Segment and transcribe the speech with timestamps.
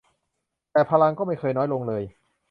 [0.71, 2.03] แต่พลังก็ไม่เคยน้อยลงเลย